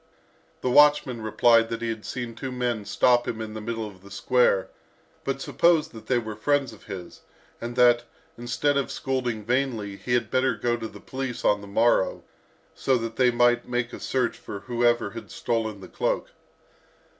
The 0.61 0.69
watchman 0.71 1.21
replied 1.21 1.69
that 1.69 1.83
he 1.83 1.89
had 1.89 2.05
seen 2.07 2.33
two 2.33 2.51
men 2.51 2.85
stop 2.85 3.27
him 3.27 3.39
in 3.39 3.53
the 3.53 3.61
middle 3.61 3.85
of 3.85 4.01
the 4.01 4.09
square, 4.09 4.67
but 5.23 5.41
supposed 5.43 5.91
that 5.91 6.07
they 6.07 6.17
were 6.17 6.35
friends 6.35 6.73
of 6.73 6.85
his, 6.85 7.21
and 7.61 7.75
that, 7.75 8.05
instead 8.35 8.77
of 8.77 8.89
scolding 8.89 9.43
vainly, 9.45 9.97
he 9.97 10.15
had 10.15 10.31
better 10.31 10.55
go 10.55 10.75
to 10.75 10.87
the 10.87 10.99
police 10.99 11.45
on 11.45 11.61
the 11.61 11.67
morrow, 11.67 12.23
so 12.73 12.97
that 12.97 13.17
they 13.17 13.29
might 13.29 13.69
make 13.69 13.93
a 13.93 13.99
search 13.99 14.39
for 14.39 14.61
whoever 14.61 15.11
had 15.11 15.29
stolen 15.29 15.81
the 15.81 15.87
cloak. 15.87 16.29